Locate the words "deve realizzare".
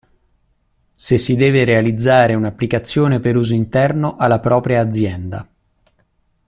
1.35-2.33